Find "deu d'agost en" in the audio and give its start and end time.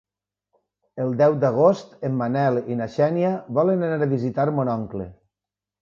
1.19-2.17